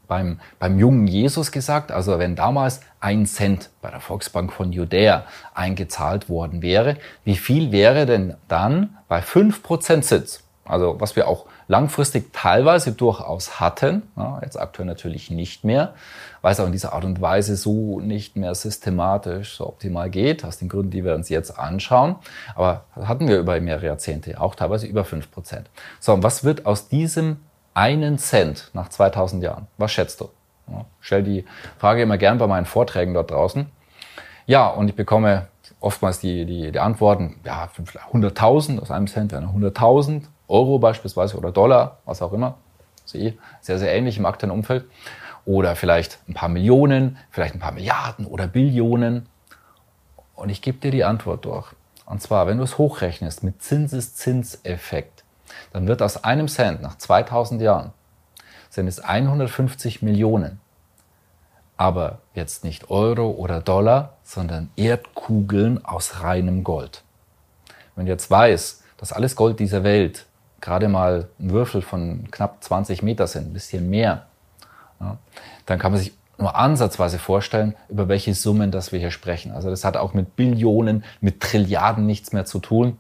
beim, 0.07 0.41
beim 0.59 0.79
jungen 0.79 1.07
Jesus 1.07 1.53
gesagt. 1.53 1.93
Also 1.93 2.19
wenn 2.19 2.37
damals 2.37 2.81
ein 3.01 3.27
Cent 3.27 3.71
bei 3.83 3.91
der 3.91 4.01
Volksbank 4.01 4.53
von 4.53 4.73
Judäa 4.73 5.25
eingezahlt 5.55 6.29
worden 6.29 6.63
wäre, 6.63 6.97
wie 7.25 7.37
viel 7.37 7.73
wäre 7.73 8.07
denn 8.07 8.35
dann 8.49 8.97
bei 9.09 9.23
fünf 9.23 9.63
Prozent 9.63 10.05
Zins? 10.05 10.45
Also 10.65 10.99
was 10.99 11.15
wir 11.15 11.29
auch 11.29 11.47
langfristig 11.69 12.33
teilweise 12.33 12.93
durchaus 12.93 13.61
hatten, 13.61 14.03
ja, 14.17 14.39
jetzt 14.43 14.59
aktuell 14.59 14.87
natürlich 14.87 15.31
nicht 15.31 15.65
mehr, 15.65 15.95
weil 16.43 16.53
es 16.53 16.61
auch 16.61 16.67
in 16.67 16.73
dieser 16.73 16.93
Art 16.93 17.05
und 17.05 17.21
Weise 17.21 17.57
so 17.57 18.01
nicht 18.01 18.37
mehr 18.37 18.55
systematisch 18.55 19.57
so 19.57 19.67
optimal 19.67 20.11
geht, 20.11 20.45
aus 20.45 20.59
den 20.59 20.69
Gründen, 20.69 20.91
die 20.91 21.05
wir 21.05 21.15
uns 21.15 21.29
jetzt 21.29 21.59
anschauen. 21.59 22.17
Aber 22.55 22.85
hatten 22.97 23.29
wir 23.29 23.39
über 23.39 23.59
mehrere 23.61 23.87
Jahrzehnte, 23.87 24.41
auch 24.41 24.55
teilweise 24.55 24.87
über 24.87 25.05
fünf 25.05 25.31
Prozent. 25.31 25.69
So, 26.01 26.13
und 26.15 26.23
was 26.23 26.45
wird 26.45 26.67
aus 26.67 26.89
diesem 26.89 27.37
einen 27.75 28.19
Cent 28.19 28.71
nach 28.73 28.89
2000 28.89 29.43
Jahren. 29.43 29.67
Was 29.77 29.93
schätzt 29.93 30.21
du? 30.21 30.31
Ja, 30.69 30.87
stell 31.01 31.23
die 31.23 31.45
Frage 31.79 32.03
immer 32.03 32.17
gern 32.17 32.39
bei 32.39 32.47
meinen 32.47 32.67
Vorträgen 32.67 33.15
dort 33.15 33.31
draußen. 33.31 33.67
Ja, 34.47 34.69
und 34.69 34.89
ich 34.89 34.95
bekomme 34.95 35.49
oftmals 35.81 36.21
die, 36.21 36.47
die, 36.47 36.73
die 36.73 36.81
Antworten, 36.81 37.37
ja, 37.45 37.69
100.000 38.13 38.81
aus 38.81 38.91
einem 38.91 39.07
Cent 39.07 39.33
wären 39.33 39.47
100.000 39.47 40.23
Euro 40.49 40.79
beispielsweise 40.79 41.37
oder 41.37 41.53
Dollar, 41.53 41.99
was 42.05 42.23
auch 42.23 42.33
immer. 42.33 42.57
Sie 43.05 43.39
sehr, 43.61 43.79
sehr 43.79 43.93
ähnlich 43.93 44.19
im 44.19 44.27
aktuellen 44.27 44.53
Umfeld. 44.53 44.87
Oder 45.45 45.77
vielleicht 45.77 46.19
ein 46.27 46.35
paar 46.35 46.49
Millionen, 46.49 47.19
vielleicht 47.31 47.55
ein 47.55 47.61
paar 47.61 47.73
Milliarden 47.73 48.25
oder 48.25 48.47
Billionen. 48.47 49.27
Und 50.35 50.49
ich 50.49 50.63
gebe 50.63 50.79
dir 50.79 50.91
die 50.91 51.05
Antwort 51.05 51.45
durch. 51.45 51.73
Und 52.07 52.23
zwar, 52.23 52.47
wenn 52.47 52.59
du 52.59 52.65
es 52.65 52.79
hochrechnest 52.79 53.43
mit 53.43 53.63
Zinseszinseffekt, 53.63 55.14
dann 55.73 55.87
wird 55.87 56.03
aus 56.03 56.25
einem 56.25 56.49
Cent 56.49 56.83
nach 56.83 56.97
2000 56.99 57.61
Jahren 57.61 57.93
sind 58.75 58.89
es 58.89 59.01
150 59.01 60.03
Millionen. 60.03 60.61
Aber 61.77 62.19
jetzt 62.35 62.65
nicht 62.65 62.91
Euro 62.91 63.31
oder 63.31 63.61
Dollar, 63.61 64.17
sondern 64.23 64.71
Erdkugeln 64.77 65.85
aus 65.85 66.21
reinem 66.23 66.65
Gold. 66.65 67.03
Wenn 67.97 68.07
du 68.07 68.13
jetzt 68.13 68.31
weißt, 68.31 68.83
dass 68.97 69.13
alles 69.13 69.37
Gold 69.37 69.61
dieser 69.61 69.85
Welt 69.85 70.27
gerade 70.61 70.89
mal 70.89 71.29
ein 71.39 71.51
Würfel 71.51 71.83
von 71.83 72.29
knapp 72.31 72.63
20 72.63 73.03
Meter 73.03 73.27
sind, 73.27 73.51
ein 73.51 73.53
bisschen 73.53 73.91
mehr, 73.91 74.27
ja, 75.01 75.19
dann 75.67 75.79
kann 75.79 75.93
man 75.93 76.01
sich 76.01 76.13
nur 76.39 76.57
ansatzweise 76.57 77.19
vorstellen, 77.19 77.77
über 77.89 78.09
welche 78.09 78.35
Summen 78.35 78.71
das 78.71 78.91
wir 78.91 78.99
hier 78.99 79.13
sprechen. 79.13 79.53
Also 79.53 79.71
das 79.71 79.85
hat 79.85 79.97
auch 79.97 80.15
mit 80.15 80.37
Billionen, 80.37 81.05
mit 81.21 81.41
Trilliarden 81.41 82.07
nichts 82.07 82.33
mehr 82.33 82.45
zu 82.45 82.59
tun 82.59 82.99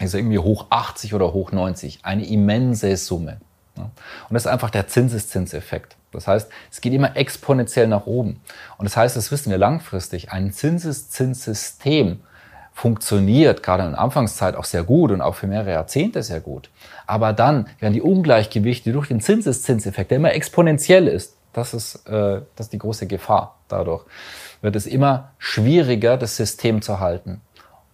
ist 0.00 0.14
irgendwie 0.14 0.38
hoch 0.38 0.66
80 0.70 1.14
oder 1.14 1.32
hoch 1.32 1.52
90. 1.52 2.00
Eine 2.02 2.26
immense 2.26 2.96
Summe. 2.96 3.38
Und 3.76 3.92
das 4.30 4.44
ist 4.44 4.50
einfach 4.50 4.70
der 4.70 4.86
Zinseszinseffekt. 4.86 5.96
Das 6.12 6.28
heißt, 6.28 6.48
es 6.70 6.80
geht 6.80 6.92
immer 6.92 7.16
exponentiell 7.16 7.88
nach 7.88 8.06
oben. 8.06 8.40
Und 8.78 8.84
das 8.84 8.96
heißt, 8.96 9.16
das 9.16 9.32
wissen 9.32 9.50
wir 9.50 9.58
langfristig, 9.58 10.30
ein 10.30 10.52
Zinseszinssystem 10.52 12.20
funktioniert 12.72 13.62
gerade 13.62 13.84
in 13.84 13.90
der 13.92 14.00
Anfangszeit 14.00 14.56
auch 14.56 14.64
sehr 14.64 14.82
gut 14.82 15.12
und 15.12 15.20
auch 15.20 15.36
für 15.36 15.46
mehrere 15.46 15.70
Jahrzehnte 15.70 16.22
sehr 16.22 16.40
gut. 16.40 16.70
Aber 17.06 17.32
dann 17.32 17.68
werden 17.78 17.94
die 17.94 18.02
Ungleichgewichte 18.02 18.92
durch 18.92 19.08
den 19.08 19.20
Zinseszinseffekt, 19.20 20.10
der 20.10 20.16
immer 20.16 20.32
exponentiell 20.32 21.06
ist, 21.06 21.36
das 21.52 21.72
ist, 21.72 22.06
äh, 22.08 22.40
das 22.56 22.66
ist 22.66 22.72
die 22.72 22.78
große 22.78 23.06
Gefahr 23.06 23.56
dadurch, 23.68 24.04
wird 24.60 24.74
es 24.74 24.86
immer 24.86 25.30
schwieriger, 25.38 26.16
das 26.16 26.36
System 26.36 26.82
zu 26.82 26.98
halten. 26.98 27.40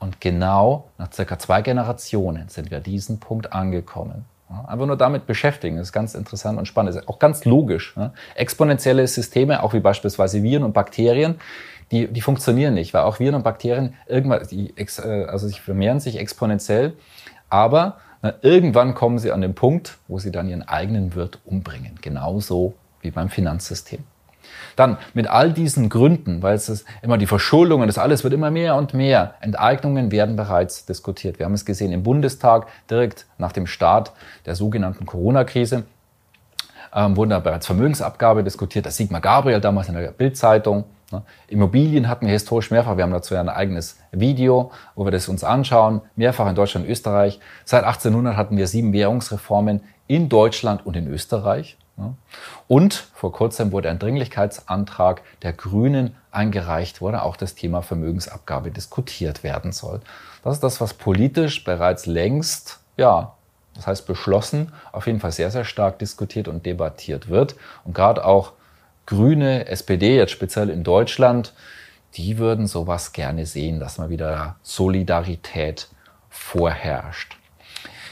Und 0.00 0.20
genau 0.20 0.88
nach 0.98 1.12
circa 1.12 1.38
zwei 1.38 1.62
Generationen 1.62 2.48
sind 2.48 2.70
wir 2.70 2.80
diesen 2.80 3.20
Punkt 3.20 3.52
angekommen. 3.52 4.24
Einfach 4.66 4.86
nur 4.86 4.96
damit 4.96 5.26
beschäftigen, 5.26 5.76
das 5.76 5.88
ist 5.88 5.92
ganz 5.92 6.16
interessant 6.16 6.58
und 6.58 6.66
spannend, 6.66 6.96
ist 6.96 7.08
auch 7.08 7.20
ganz 7.20 7.44
logisch. 7.44 7.94
Exponentielle 8.34 9.06
Systeme, 9.06 9.62
auch 9.62 9.74
wie 9.74 9.80
beispielsweise 9.80 10.42
Viren 10.42 10.64
und 10.64 10.72
Bakterien, 10.72 11.36
die, 11.92 12.08
die 12.08 12.20
funktionieren 12.20 12.74
nicht, 12.74 12.92
weil 12.92 13.02
auch 13.02 13.20
Viren 13.20 13.36
und 13.36 13.44
Bakterien 13.44 13.94
irgendwann, 14.06 14.46
die, 14.48 14.74
äh, 14.76 15.24
also 15.26 15.46
sich 15.46 15.60
vermehren 15.60 16.00
sich 16.00 16.18
exponentiell, 16.18 16.94
aber 17.48 17.98
na, 18.22 18.34
irgendwann 18.42 18.94
kommen 18.94 19.18
sie 19.18 19.30
an 19.30 19.40
den 19.40 19.54
Punkt, 19.54 19.98
wo 20.08 20.18
sie 20.18 20.32
dann 20.32 20.48
ihren 20.48 20.62
eigenen 20.62 21.14
Wirt 21.14 21.38
umbringen. 21.44 21.98
Genauso 22.00 22.74
wie 23.02 23.10
beim 23.10 23.28
Finanzsystem. 23.28 24.04
Dann 24.76 24.98
mit 25.14 25.28
all 25.28 25.52
diesen 25.52 25.88
Gründen, 25.88 26.42
weil 26.42 26.54
es 26.54 26.68
ist 26.68 26.86
immer 27.02 27.18
die 27.18 27.26
Verschuldung 27.26 27.80
und 27.80 27.86
das 27.86 27.98
alles 27.98 28.24
wird 28.24 28.34
immer 28.34 28.50
mehr 28.50 28.76
und 28.76 28.94
mehr. 28.94 29.34
Enteignungen 29.40 30.10
werden 30.10 30.36
bereits 30.36 30.86
diskutiert. 30.86 31.38
Wir 31.38 31.46
haben 31.46 31.54
es 31.54 31.64
gesehen 31.64 31.92
im 31.92 32.02
Bundestag 32.02 32.66
direkt 32.90 33.26
nach 33.38 33.52
dem 33.52 33.66
Start 33.66 34.12
der 34.46 34.54
sogenannten 34.54 35.06
Corona-Krise. 35.06 35.84
Ähm, 36.92 37.16
wurde 37.16 37.30
da 37.30 37.38
bereits 37.38 37.66
Vermögensabgabe 37.66 38.42
diskutiert. 38.42 38.84
Das 38.86 38.96
Sigmar 38.96 39.20
Gabriel 39.20 39.60
damals 39.60 39.88
in 39.88 39.94
der 39.94 40.10
Bildzeitung. 40.10 40.84
Ne? 41.12 41.22
Immobilien 41.48 42.08
hatten 42.08 42.26
wir 42.26 42.32
historisch 42.32 42.70
mehrfach. 42.70 42.96
Wir 42.96 43.04
haben 43.04 43.12
dazu 43.12 43.34
ja 43.34 43.40
ein 43.40 43.48
eigenes 43.48 43.98
Video, 44.10 44.72
wo 44.94 45.04
wir 45.04 45.12
das 45.12 45.28
uns 45.28 45.44
anschauen. 45.44 46.00
Mehrfach 46.16 46.48
in 46.48 46.54
Deutschland 46.54 46.86
und 46.86 46.92
Österreich. 46.92 47.38
Seit 47.64 47.84
1800 47.84 48.36
hatten 48.36 48.56
wir 48.56 48.66
sieben 48.66 48.92
Währungsreformen 48.92 49.82
in 50.10 50.28
Deutschland 50.28 50.84
und 50.84 50.96
in 50.96 51.06
Österreich. 51.06 51.76
Und 52.66 52.94
vor 53.14 53.30
kurzem 53.30 53.70
wurde 53.70 53.90
ein 53.90 54.00
Dringlichkeitsantrag 54.00 55.22
der 55.42 55.52
Grünen 55.52 56.16
eingereicht, 56.32 57.00
wo 57.00 57.10
auch 57.10 57.36
das 57.36 57.54
Thema 57.54 57.82
Vermögensabgabe 57.82 58.72
diskutiert 58.72 59.44
werden 59.44 59.70
soll. 59.70 60.00
Das 60.42 60.54
ist 60.54 60.64
das, 60.64 60.80
was 60.80 60.94
politisch 60.94 61.62
bereits 61.62 62.06
längst, 62.06 62.80
ja, 62.96 63.34
das 63.74 63.86
heißt 63.86 64.06
beschlossen, 64.08 64.72
auf 64.90 65.06
jeden 65.06 65.20
Fall 65.20 65.30
sehr, 65.30 65.52
sehr 65.52 65.64
stark 65.64 66.00
diskutiert 66.00 66.48
und 66.48 66.66
debattiert 66.66 67.28
wird. 67.28 67.54
Und 67.84 67.94
gerade 67.94 68.24
auch 68.24 68.54
Grüne, 69.06 69.68
SPD, 69.68 70.16
jetzt 70.16 70.32
speziell 70.32 70.70
in 70.70 70.82
Deutschland, 70.82 71.54
die 72.14 72.38
würden 72.38 72.66
sowas 72.66 73.12
gerne 73.12 73.46
sehen, 73.46 73.78
dass 73.78 73.98
mal 73.98 74.10
wieder 74.10 74.56
Solidarität 74.62 75.86
vorherrscht. 76.30 77.36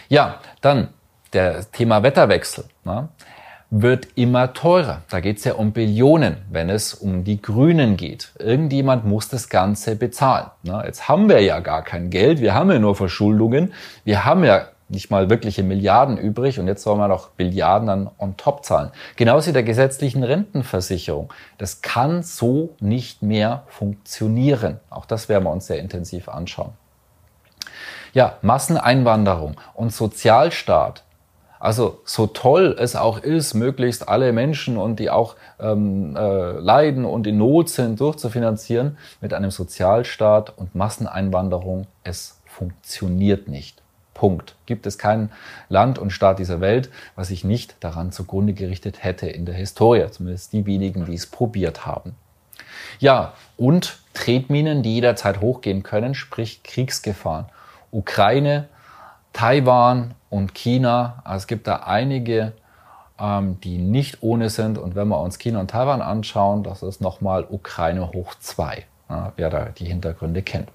Ja, 0.08 0.40
dann 0.60 0.90
der 1.32 1.70
Thema 1.70 2.02
Wetterwechsel. 2.02 2.64
Ne? 2.84 3.08
wird 3.70 4.08
immer 4.14 4.54
teurer. 4.54 5.02
Da 5.10 5.20
geht 5.20 5.38
es 5.38 5.44
ja 5.44 5.54
um 5.54 5.72
Billionen, 5.72 6.38
wenn 6.50 6.70
es 6.70 6.94
um 6.94 7.24
die 7.24 7.40
Grünen 7.40 7.96
geht. 7.96 8.32
Irgendjemand 8.38 9.04
muss 9.04 9.28
das 9.28 9.48
Ganze 9.48 9.96
bezahlen. 9.96 10.46
Na, 10.62 10.84
jetzt 10.86 11.08
haben 11.08 11.28
wir 11.28 11.40
ja 11.40 11.60
gar 11.60 11.82
kein 11.82 12.08
Geld, 12.10 12.40
wir 12.40 12.54
haben 12.54 12.70
ja 12.70 12.78
nur 12.78 12.94
Verschuldungen, 12.94 13.74
wir 14.04 14.24
haben 14.24 14.44
ja 14.44 14.68
nicht 14.90 15.10
mal 15.10 15.28
wirkliche 15.28 15.62
Milliarden 15.62 16.16
übrig 16.16 16.58
und 16.58 16.66
jetzt 16.66 16.82
sollen 16.82 16.98
wir 16.98 17.08
noch 17.08 17.28
Billiarden 17.30 17.88
dann 17.88 18.10
on 18.18 18.38
top 18.38 18.64
zahlen. 18.64 18.90
Genauso 19.16 19.48
wie 19.48 19.52
der 19.52 19.62
gesetzlichen 19.62 20.24
Rentenversicherung. 20.24 21.30
Das 21.58 21.82
kann 21.82 22.22
so 22.22 22.74
nicht 22.80 23.22
mehr 23.22 23.64
funktionieren. 23.66 24.80
Auch 24.88 25.04
das 25.04 25.28
werden 25.28 25.44
wir 25.44 25.50
uns 25.50 25.66
sehr 25.66 25.78
intensiv 25.78 26.30
anschauen. 26.30 26.72
Ja, 28.14 28.38
Masseneinwanderung 28.40 29.60
und 29.74 29.92
Sozialstaat 29.92 31.04
also 31.60 32.00
so 32.04 32.26
toll 32.26 32.76
es 32.78 32.96
auch 32.96 33.18
ist, 33.18 33.54
möglichst 33.54 34.08
alle 34.08 34.32
Menschen 34.32 34.76
und 34.76 35.00
die 35.00 35.10
auch 35.10 35.36
ähm, 35.58 36.16
äh, 36.16 36.52
leiden 36.52 37.04
und 37.04 37.26
in 37.26 37.38
Not 37.38 37.68
sind, 37.68 38.00
durchzufinanzieren 38.00 38.96
mit 39.20 39.34
einem 39.34 39.50
Sozialstaat 39.50 40.56
und 40.56 40.74
Masseneinwanderung, 40.74 41.86
es 42.04 42.40
funktioniert 42.46 43.48
nicht. 43.48 43.82
Punkt. 44.14 44.56
Gibt 44.66 44.86
es 44.86 44.98
kein 44.98 45.30
Land 45.68 45.98
und 45.98 46.10
Staat 46.10 46.40
dieser 46.40 46.60
Welt, 46.60 46.90
was 47.14 47.28
sich 47.28 47.44
nicht 47.44 47.76
daran 47.80 48.10
zugrunde 48.10 48.52
gerichtet 48.52 49.04
hätte 49.04 49.28
in 49.28 49.46
der 49.46 49.54
Historie, 49.54 50.10
zumindest 50.10 50.52
die 50.52 50.66
wenigen, 50.66 51.06
die 51.06 51.14
es 51.14 51.26
probiert 51.26 51.86
haben. 51.86 52.16
Ja, 52.98 53.34
und 53.56 54.00
Tretminen, 54.14 54.82
die 54.82 54.94
jederzeit 54.94 55.40
hochgehen 55.40 55.84
können, 55.84 56.14
sprich 56.16 56.64
Kriegsgefahren. 56.64 57.46
Ukraine, 57.92 58.68
Taiwan 59.38 60.16
und 60.30 60.52
China. 60.52 61.22
Also 61.22 61.42
es 61.42 61.46
gibt 61.46 61.68
da 61.68 61.76
einige, 61.86 62.54
ähm, 63.20 63.60
die 63.60 63.78
nicht 63.78 64.20
ohne 64.20 64.50
sind. 64.50 64.78
Und 64.78 64.96
wenn 64.96 65.06
wir 65.06 65.20
uns 65.20 65.38
China 65.38 65.60
und 65.60 65.70
Taiwan 65.70 66.02
anschauen, 66.02 66.64
das 66.64 66.82
ist 66.82 67.00
nochmal 67.00 67.46
Ukraine 67.48 68.10
hoch 68.10 68.34
zwei, 68.40 68.86
ja, 69.08 69.32
wer 69.36 69.48
da 69.48 69.66
die 69.66 69.84
Hintergründe 69.84 70.42
kennt. 70.42 70.70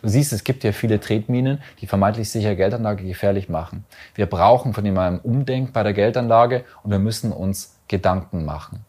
Du 0.00 0.08
siehst, 0.08 0.32
es 0.32 0.44
gibt 0.44 0.64
ja 0.64 0.72
viele 0.72 0.98
Tretminen, 0.98 1.60
die 1.82 1.86
vermeintlich 1.86 2.30
sicher 2.30 2.54
Geldanlage 2.54 3.04
gefährlich 3.04 3.50
machen. 3.50 3.84
Wir 4.14 4.24
brauchen 4.24 4.72
von 4.72 4.82
dem 4.82 4.96
einem 4.96 5.18
Umdenken 5.18 5.74
bei 5.74 5.82
der 5.82 5.92
Geldanlage 5.92 6.64
und 6.82 6.90
wir 6.90 6.98
müssen 6.98 7.32
uns 7.32 7.76
Gedanken 7.86 8.46
machen. 8.46 8.86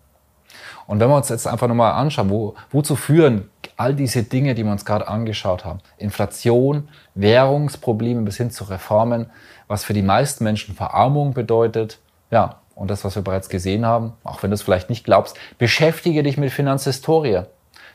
Und 0.88 1.00
wenn 1.00 1.10
wir 1.10 1.16
uns 1.16 1.30
jetzt 1.30 1.48
einfach 1.48 1.68
nochmal 1.68 1.94
anschauen, 1.94 2.30
wo, 2.30 2.56
wozu 2.72 2.96
führen 2.96 3.50
all 3.78 3.94
diese 3.94 4.24
Dinge, 4.24 4.56
die 4.56 4.64
wir 4.64 4.72
uns 4.72 4.86
gerade 4.86 5.08
angeschaut 5.08 5.66
haben, 5.66 5.80
Inflation, 5.98 6.90
Währungsprobleme 7.16 8.22
bis 8.22 8.38
hin 8.38 8.52
zu 8.52 8.66
Reformen, 8.66 9.28
was 9.68 9.84
für 9.84 9.94
die 9.94 10.02
meisten 10.02 10.44
Menschen 10.44 10.76
Verarmung 10.76 11.34
bedeutet, 11.34 12.00
ja, 12.30 12.58
und 12.76 12.90
das, 12.90 13.04
was 13.04 13.16
wir 13.16 13.22
bereits 13.22 13.50
gesehen 13.50 13.86
haben, 13.86 14.14
auch 14.24 14.42
wenn 14.44 14.50
du 14.50 14.56
es 14.56 14.62
vielleicht 14.62 14.90
nicht 14.90 15.04
glaubst, 15.04 15.38
beschäftige 15.58 16.24
dich 16.24 16.38
mit 16.38 16.52
Finanzhistorie. 16.52 17.44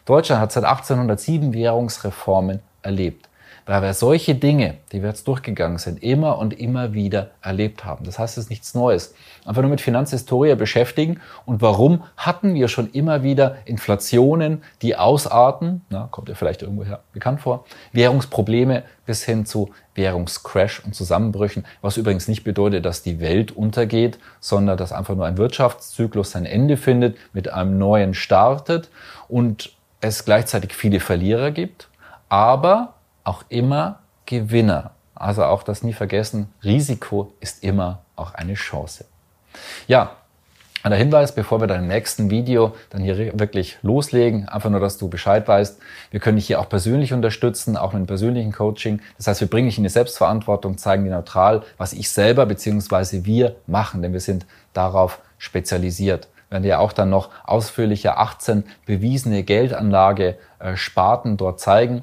Deutschland 0.04 0.40
hat 0.40 0.52
seit 0.52 0.64
1807 0.64 1.52
Währungsreformen 1.52 2.60
erlebt 2.82 3.28
weil 3.66 3.82
wir 3.82 3.94
solche 3.94 4.36
Dinge, 4.36 4.74
die 4.92 5.02
wir 5.02 5.08
jetzt 5.08 5.26
durchgegangen 5.26 5.78
sind, 5.78 6.02
immer 6.02 6.38
und 6.38 6.58
immer 6.58 6.94
wieder 6.94 7.30
erlebt 7.42 7.84
haben. 7.84 8.04
Das 8.04 8.18
heißt, 8.18 8.38
es 8.38 8.44
ist 8.44 8.50
nichts 8.50 8.74
Neues. 8.74 9.14
Einfach 9.44 9.62
nur 9.62 9.70
mit 9.70 9.80
Finanzhistorie 9.80 10.54
beschäftigen. 10.54 11.20
Und 11.44 11.60
warum 11.60 12.04
hatten 12.16 12.54
wir 12.54 12.68
schon 12.68 12.90
immer 12.92 13.24
wieder 13.24 13.56
Inflationen, 13.64 14.62
die 14.82 14.96
ausarten, 14.96 15.84
na, 15.90 16.08
kommt 16.10 16.28
ja 16.28 16.36
vielleicht 16.36 16.62
irgendwoher 16.62 17.00
bekannt 17.12 17.40
vor, 17.40 17.64
Währungsprobleme 17.92 18.84
bis 19.04 19.24
hin 19.24 19.46
zu 19.46 19.70
Währungscrash 19.94 20.84
und 20.84 20.94
Zusammenbrüchen, 20.94 21.64
was 21.80 21.96
übrigens 21.96 22.28
nicht 22.28 22.44
bedeutet, 22.44 22.84
dass 22.84 23.02
die 23.02 23.18
Welt 23.18 23.50
untergeht, 23.50 24.18
sondern 24.40 24.76
dass 24.76 24.92
einfach 24.92 25.16
nur 25.16 25.26
ein 25.26 25.38
Wirtschaftszyklus 25.38 26.30
sein 26.30 26.46
Ende 26.46 26.76
findet, 26.76 27.16
mit 27.32 27.52
einem 27.52 27.78
neuen 27.78 28.14
startet 28.14 28.90
und 29.28 29.72
es 30.00 30.24
gleichzeitig 30.24 30.74
viele 30.74 31.00
Verlierer 31.00 31.50
gibt, 31.50 31.88
aber 32.28 32.95
auch 33.26 33.44
immer 33.48 34.00
Gewinner. 34.26 34.92
Also 35.14 35.44
auch 35.44 35.62
das 35.62 35.82
nie 35.82 35.92
vergessen, 35.92 36.52
Risiko 36.62 37.32
ist 37.40 37.62
immer 37.62 38.00
auch 38.16 38.34
eine 38.34 38.54
Chance. 38.54 39.06
Ja, 39.88 40.16
der 40.84 40.98
Hinweis, 40.98 41.34
bevor 41.34 41.60
wir 41.60 41.66
dann 41.66 41.80
im 41.80 41.88
nächsten 41.88 42.30
Video 42.30 42.76
dann 42.90 43.02
hier 43.02 43.38
wirklich 43.38 43.78
loslegen, 43.82 44.48
einfach 44.48 44.70
nur, 44.70 44.78
dass 44.78 44.98
du 44.98 45.08
Bescheid 45.08 45.48
weißt. 45.48 45.80
Wir 46.12 46.20
können 46.20 46.36
dich 46.36 46.46
hier 46.46 46.60
auch 46.60 46.68
persönlich 46.68 47.12
unterstützen, 47.12 47.76
auch 47.76 47.92
mit 47.92 47.96
einem 47.96 48.06
persönlichen 48.06 48.52
Coaching. 48.52 49.00
Das 49.16 49.26
heißt, 49.26 49.40
wir 49.40 49.48
bringen 49.48 49.66
dich 49.68 49.78
in 49.78 49.82
die 49.82 49.90
Selbstverantwortung, 49.90 50.78
zeigen 50.78 51.04
dir 51.04 51.10
neutral, 51.10 51.62
was 51.76 51.92
ich 51.92 52.10
selber 52.10 52.46
bzw. 52.46 53.24
wir 53.24 53.56
machen, 53.66 54.02
denn 54.02 54.12
wir 54.12 54.20
sind 54.20 54.46
darauf 54.74 55.20
spezialisiert. 55.38 56.28
Wir 56.48 56.56
werden 56.56 56.62
dir 56.62 56.78
auch 56.78 56.92
dann 56.92 57.10
noch 57.10 57.30
ausführliche 57.44 58.18
18 58.18 58.62
bewiesene 58.84 59.42
Geldanlage-Sparten 59.42 61.32
äh, 61.32 61.36
dort 61.36 61.58
zeigen. 61.58 62.02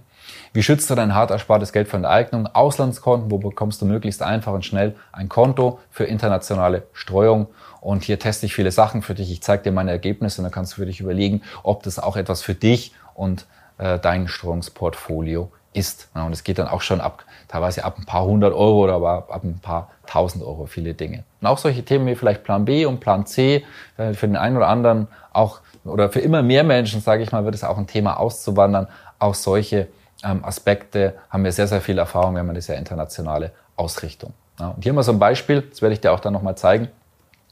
Wie 0.53 0.63
schützt 0.63 0.89
du 0.89 0.95
dein 0.95 1.15
hart 1.15 1.31
erspartes 1.31 1.73
Geld 1.73 1.87
von 1.87 2.03
Enteignung? 2.03 2.47
Auslandskonten, 2.47 3.31
wo 3.31 3.37
bekommst 3.37 3.81
du 3.81 3.85
möglichst 3.85 4.21
einfach 4.21 4.53
und 4.53 4.65
schnell 4.65 4.95
ein 5.11 5.29
Konto 5.29 5.79
für 5.89 6.03
internationale 6.03 6.83
Streuung? 6.93 7.47
Und 7.81 8.03
hier 8.03 8.19
teste 8.19 8.45
ich 8.45 8.53
viele 8.53 8.71
Sachen 8.71 9.01
für 9.01 9.15
dich. 9.15 9.31
Ich 9.31 9.41
zeige 9.41 9.63
dir 9.63 9.71
meine 9.71 9.91
Ergebnisse 9.91 10.41
und 10.41 10.45
dann 10.45 10.53
kannst 10.53 10.73
du 10.73 10.75
für 10.77 10.85
dich 10.85 10.99
überlegen, 10.99 11.41
ob 11.63 11.83
das 11.83 11.99
auch 11.99 12.15
etwas 12.15 12.41
für 12.41 12.53
dich 12.53 12.93
und 13.13 13.45
äh, 13.77 13.99
dein 13.99 14.27
Streuungsportfolio 14.27 15.51
ist. 15.73 16.09
Und 16.13 16.31
es 16.31 16.43
geht 16.43 16.59
dann 16.59 16.67
auch 16.67 16.81
schon 16.81 17.01
ab, 17.01 17.25
teilweise 17.47 17.83
ab 17.83 17.97
ein 17.97 18.05
paar 18.05 18.23
hundert 18.25 18.53
Euro 18.53 18.83
oder 18.83 18.95
ab, 18.95 19.31
ab 19.31 19.43
ein 19.43 19.59
paar 19.59 19.91
tausend 20.05 20.43
Euro, 20.43 20.65
viele 20.65 20.93
Dinge. 20.93 21.23
Und 21.41 21.47
auch 21.47 21.57
solche 21.57 21.83
Themen 21.83 22.05
wie 22.05 22.15
vielleicht 22.15 22.43
Plan 22.43 22.65
B 22.65 22.85
und 22.85 22.99
Plan 22.99 23.25
C, 23.25 23.65
äh, 23.97 24.13
für 24.13 24.27
den 24.27 24.37
einen 24.37 24.57
oder 24.57 24.67
anderen 24.67 25.07
auch, 25.31 25.61
oder 25.83 26.09
für 26.09 26.19
immer 26.19 26.41
mehr 26.43 26.63
Menschen, 26.63 27.01
sage 27.01 27.23
ich 27.23 27.31
mal, 27.31 27.43
wird 27.43 27.55
es 27.55 27.63
auch 27.63 27.77
ein 27.77 27.87
Thema 27.87 28.19
auszuwandern. 28.19 28.87
Auch 29.19 29.33
solche 29.33 29.87
ähm, 30.23 30.43
Aspekte 30.43 31.15
haben 31.29 31.43
wir 31.43 31.51
sehr, 31.51 31.67
sehr 31.67 31.81
viel 31.81 31.97
Erfahrung. 31.97 32.35
Wir 32.35 32.39
haben 32.39 32.49
eine 32.49 32.61
sehr 32.61 32.77
internationale 32.77 33.51
Ausrichtung. 33.75 34.33
Ja, 34.59 34.69
und 34.69 34.83
hier 34.83 34.93
mal 34.93 35.03
so 35.03 35.11
ein 35.11 35.19
Beispiel, 35.19 35.61
das 35.61 35.81
werde 35.81 35.93
ich 35.93 36.01
dir 36.01 36.11
auch 36.11 36.19
dann 36.19 36.33
nochmal 36.33 36.55
zeigen. 36.55 36.87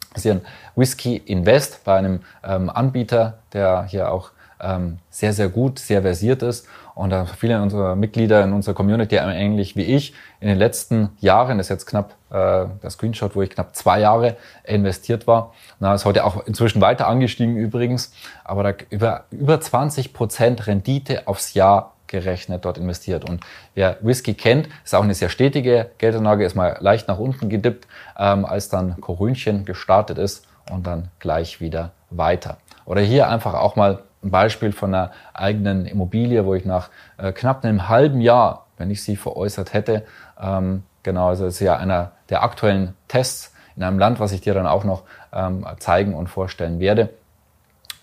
Das 0.09 0.17
ist 0.17 0.23
hier 0.23 0.33
ein 0.33 0.41
Whisky 0.75 1.17
Invest 1.17 1.83
bei 1.83 1.97
einem 1.97 2.21
ähm, 2.43 2.69
Anbieter, 2.69 3.39
der 3.53 3.83
hier 3.85 4.11
auch 4.11 4.31
ähm, 4.61 4.99
sehr, 5.09 5.33
sehr 5.33 5.49
gut, 5.49 5.79
sehr 5.79 6.01
versiert 6.01 6.43
ist. 6.43 6.67
Und 6.93 7.09
da 7.09 7.25
viele 7.25 7.61
unserer 7.61 7.95
Mitglieder 7.95 8.43
in 8.43 8.53
unserer 8.53 8.75
Community, 8.75 9.15
ähnlich 9.15 9.75
wie 9.75 9.83
ich, 9.83 10.13
in 10.39 10.49
den 10.49 10.57
letzten 10.57 11.09
Jahren, 11.19 11.57
das 11.57 11.67
ist 11.67 11.69
jetzt 11.69 11.85
knapp 11.85 12.15
äh, 12.29 12.65
der 12.83 12.89
Screenshot, 12.89 13.35
wo 13.35 13.41
ich 13.41 13.49
knapp 13.49 13.75
zwei 13.75 14.01
Jahre 14.01 14.35
investiert 14.63 15.25
war. 15.25 15.53
Na, 15.79 15.95
ist 15.95 16.05
heute 16.05 16.25
auch 16.25 16.45
inzwischen 16.45 16.81
weiter 16.81 17.07
angestiegen 17.07 17.55
übrigens, 17.55 18.11
aber 18.43 18.63
da 18.63 18.73
über, 18.89 19.23
über 19.31 19.59
20 19.59 20.13
Prozent 20.13 20.67
Rendite 20.67 21.27
aufs 21.27 21.53
Jahr 21.53 21.93
gerechnet 22.11 22.65
dort 22.65 22.77
investiert. 22.77 23.27
Und 23.27 23.41
wer 23.73 23.97
Whisky 24.01 24.35
kennt, 24.35 24.69
ist 24.83 24.93
auch 24.93 25.03
eine 25.03 25.15
sehr 25.15 25.29
stetige 25.29 25.89
Geldanlage, 25.97 26.45
ist 26.45 26.55
mal 26.55 26.77
leicht 26.79 27.07
nach 27.07 27.17
unten 27.17 27.49
gedippt, 27.49 27.87
ähm, 28.19 28.45
als 28.45 28.69
dann 28.69 29.01
Korünchen 29.01 29.65
gestartet 29.65 30.19
ist 30.19 30.45
und 30.69 30.85
dann 30.85 31.07
gleich 31.19 31.59
wieder 31.59 31.91
weiter. 32.11 32.57
Oder 32.85 33.01
hier 33.01 33.29
einfach 33.29 33.55
auch 33.55 33.75
mal 33.75 34.03
ein 34.23 34.29
Beispiel 34.29 34.71
von 34.71 34.93
einer 34.93 35.11
eigenen 35.33 35.85
Immobilie, 35.85 36.45
wo 36.45 36.53
ich 36.53 36.65
nach 36.65 36.89
äh, 37.17 37.31
knapp 37.31 37.63
einem 37.63 37.89
halben 37.89 38.21
Jahr, 38.21 38.67
wenn 38.77 38.91
ich 38.91 39.03
sie 39.03 39.15
veräußert 39.15 39.73
hätte, 39.73 40.05
ähm, 40.39 40.83
genau, 41.03 41.29
also 41.29 41.45
das 41.45 41.55
ist 41.55 41.61
ja 41.61 41.77
einer 41.77 42.11
der 42.29 42.43
aktuellen 42.43 42.93
Tests 43.07 43.53
in 43.75 43.83
einem 43.83 43.99
Land, 43.99 44.19
was 44.19 44.31
ich 44.31 44.41
dir 44.41 44.53
dann 44.53 44.67
auch 44.67 44.83
noch 44.83 45.03
ähm, 45.33 45.65
zeigen 45.79 46.13
und 46.13 46.27
vorstellen 46.27 46.79
werde, 46.79 47.09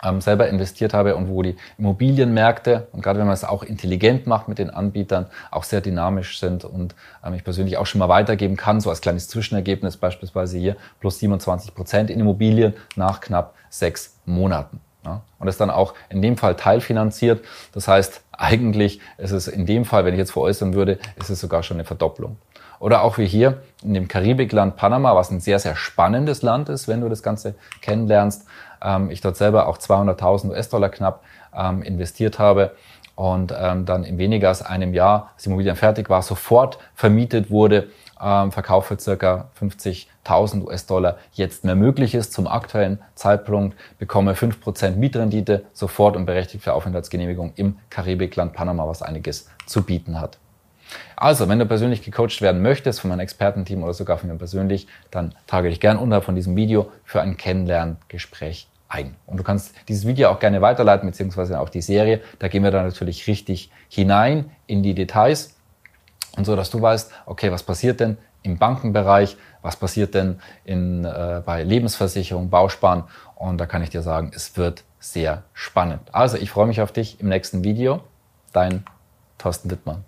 ähm, 0.03 0.21
selber 0.21 0.49
investiert 0.49 0.95
habe 0.95 1.17
und 1.17 1.29
wo 1.29 1.43
die 1.43 1.57
Immobilienmärkte 1.79 2.89
und 2.93 3.03
gerade 3.03 3.19
wenn 3.19 3.27
man 3.27 3.35
es 3.35 3.45
auch 3.45 3.63
intelligent 3.63 4.27
macht 4.27 4.49
mit 4.49 4.59
den 4.59 4.71
Anbietern, 4.71 5.27
auch 5.51 5.65
sehr 5.65 5.81
dynamisch 5.81 6.39
sind 6.39 6.65
und 6.65 6.95
ähm, 7.25 7.35
ich 7.35 7.45
persönlich 7.45 7.77
auch 7.79 7.87
schon 7.87 7.99
mal 7.99 8.09
weitergeben 8.09 8.57
kann, 8.57 8.81
so 8.81 8.91
als 8.91 9.01
kleines 9.01 9.29
Zwischenergebnis 9.29 9.97
beispielsweise 9.97 10.59
hier 10.59 10.77
plus 11.01 11.19
27 11.19 11.75
Prozent 11.75 12.11
in 12.11 12.21
Immobilien 12.21 12.75
nach 12.97 13.21
knapp 13.21 13.55
sechs 13.71 14.19
Monaten. 14.25 14.81
Ja, 15.05 15.23
und 15.39 15.47
das 15.47 15.57
dann 15.57 15.71
auch 15.71 15.95
in 16.09 16.23
dem 16.23 16.37
Fall 16.37 16.57
teilfinanziert. 16.57 17.45
Das 17.73 17.87
heißt, 17.87 18.23
eigentlich 18.33 19.01
ist 19.17 19.31
es 19.31 19.47
in 19.47 19.65
dem 19.65 19.85
Fall, 19.85 20.05
wenn 20.05 20.15
ich 20.15 20.19
jetzt 20.19 20.33
veräußern 20.33 20.75
würde, 20.75 20.99
ist 21.17 21.31
es 21.31 21.41
sogar 21.41 21.63
schon 21.63 21.77
eine 21.77 21.85
Verdopplung. 21.85 22.37
Oder 22.81 23.03
auch 23.03 23.19
wie 23.19 23.27
hier 23.27 23.63
in 23.83 23.95
dem 23.95 24.07
Karibikland 24.07 24.77
Panama, 24.77 25.15
was 25.17 25.31
ein 25.31 25.41
sehr, 25.41 25.59
sehr 25.59 25.75
spannendes 25.75 26.43
Land 26.43 26.69
ist, 26.69 26.87
wenn 26.87 27.01
du 27.01 27.09
das 27.09 27.23
Ganze 27.23 27.55
kennenlernst. 27.81 28.47
Ähm, 28.83 29.11
ich 29.11 29.21
dort 29.21 29.37
selber 29.37 29.69
auch 29.69 29.79
200.000 29.79 30.51
US-Dollar 30.51 30.89
knapp 30.89 31.23
ähm, 31.55 31.83
investiert 31.83 32.39
habe 32.39 32.73
und 33.15 33.53
ähm, 33.59 33.85
dann 33.85 34.05
in 34.05 34.17
weniger 34.19 34.49
als 34.49 34.63
einem 34.63 34.95
Jahr, 34.95 35.33
als 35.35 35.43
die 35.43 35.49
Immobilien 35.49 35.77
fertig 35.77 36.09
war, 36.09 36.23
sofort 36.23 36.79
vermietet 36.95 37.51
wurde, 37.51 37.89
ähm, 38.21 38.53
Verkauf 38.53 38.87
für 38.87 38.99
circa 38.99 39.49
50.000 39.61 40.65
US-Dollar 40.65 41.19
jetzt 41.33 41.65
mehr 41.65 41.75
möglich 41.75 42.15
ist 42.15 42.33
zum 42.33 42.47
aktuellen 42.47 43.01
Zeitpunkt, 43.15 43.77
bekomme 43.99 44.35
5% 44.35 44.97
Mietrendite 44.97 45.65
sofort 45.73 46.17
und 46.17 46.27
berechtigt 46.27 46.65
für 46.65 46.75
Aufenthaltsgenehmigung 46.75 47.53
im 47.57 47.79
Karibikland 47.91 48.53
Panama, 48.53 48.87
was 48.87 49.03
einiges 49.03 49.49
zu 49.67 49.83
bieten 49.83 50.21
hat. 50.21 50.39
Also, 51.17 51.49
wenn 51.49 51.59
du 51.59 51.67
persönlich 51.67 52.03
gecoacht 52.03 52.41
werden 52.41 52.63
möchtest 52.63 53.01
von 53.01 53.11
meinem 53.11 53.21
Expertenteam 53.21 53.83
oder 53.83 53.95
sogar 53.95 54.19
von 54.19 54.29
mir 54.29 54.37
persönlich, 54.37 54.87
dann 55.11 55.35
trage 55.47 55.69
dich 55.69 55.81
gern 55.81 55.97
unterhalb 55.97 56.25
von 56.25 56.35
diesem 56.35 56.57
Video 56.57 56.91
für 57.05 57.21
ein 57.21 57.37
Kennenlerngespräch 57.37 58.69
ein. 58.89 59.15
Und 59.27 59.39
du 59.39 59.45
kannst 59.45 59.75
dieses 59.89 60.07
Video 60.07 60.31
auch 60.31 60.41
gerne 60.41 60.63
weiterleiten, 60.63 61.09
beziehungsweise 61.09 61.61
auch 61.61 61.69
die 61.69 61.83
Serie. 61.83 62.21
Da 62.39 62.49
gehen 62.49 62.63
wir 62.63 62.71
dann 62.71 62.87
natürlich 62.87 63.27
richtig 63.27 63.71
hinein 63.89 64.51
in 64.67 64.83
die 64.83 64.95
Details 64.95 65.57
und 66.37 66.45
so, 66.45 66.57
dass 66.57 66.71
du 66.71 66.81
weißt, 66.81 67.13
okay, 67.27 67.53
was 67.53 67.63
passiert 67.63 68.01
denn 68.01 68.17
im 68.43 68.59
Bankenbereich, 68.59 69.37
was 69.63 69.77
passiert 69.77 70.15
denn 70.15 70.41
in, 70.65 71.05
äh, 71.05 71.43
bei 71.45 71.65
Lebensversicherung, 71.65 72.51
Bausparen. 72.51 73.05
Und 73.35 73.59
da 73.59 73.67
kann 73.67 73.83
ich 73.83 73.91
dir 73.91 74.03
sagen, 74.03 74.31
es 74.35 74.57
wird 74.57 74.85
sehr 75.01 75.43
spannend. 75.53 76.03
Also, 76.13 76.37
ich 76.37 76.51
freue 76.51 76.67
mich 76.67 76.81
auf 76.81 76.93
dich 76.93 77.21
im 77.21 77.29
nächsten 77.29 77.65
Video. 77.65 78.01
Dein 78.53 78.85
Thorsten 79.37 79.71
Wittmann. 79.71 80.08